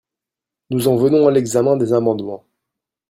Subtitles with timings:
[0.71, 2.43] Nous en venons à l’examen des amendements.